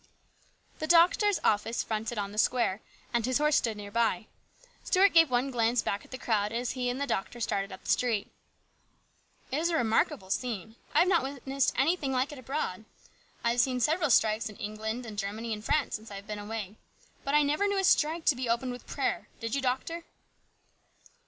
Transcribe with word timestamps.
The 0.79 0.87
doctor's 0.87 1.37
office 1.43 1.83
fronted 1.83 2.17
on 2.17 2.31
the 2.31 2.39
square, 2.39 2.81
and 3.13 3.23
his 3.23 3.37
horse 3.37 3.57
stood 3.57 3.77
near 3.77 3.91
by. 3.91 4.25
Stuart 4.83 5.13
gave 5.13 5.29
one 5.29 5.51
glance 5.51 5.83
back 5.83 6.03
at 6.03 6.09
the 6.09 6.17
crowd 6.17 6.51
as 6.51 6.71
he 6.71 6.89
and 6.89 6.99
the 6.99 7.05
doctor 7.05 7.39
started 7.39 7.71
up 7.71 7.83
the 7.83 7.89
street." 7.91 8.31
It 9.51 9.59
is 9.59 9.69
a 9.69 9.75
remarkable 9.75 10.31
scene. 10.31 10.75
I 10.95 11.01
have 11.01 11.07
not 11.07 11.21
witnessed 11.21 11.73
anything 11.77 12.11
like 12.11 12.31
it 12.31 12.39
abroad. 12.39 12.85
I 13.43 13.51
have 13.51 13.59
seen 13.61 13.79
several 13.79 14.09
strikes 14.09 14.49
in 14.49 14.55
England 14.57 15.05
and 15.05 15.19
Germany 15.19 15.53
and 15.53 15.63
France 15.63 15.97
since 15.97 16.09
I 16.09 16.15
have 16.15 16.25
been 16.25 16.39
away. 16.39 16.77
But 17.23 17.35
I 17.35 17.43
never 17.43 17.67
knew 17.67 17.77
a 17.77 17.83
strike 17.83 18.25
to 18.25 18.35
be 18.35 18.49
opened 18.49 18.71
with 18.71 18.87
prayer, 18.87 19.27
did 19.39 19.53
you, 19.53 19.61
doctor 19.61 20.03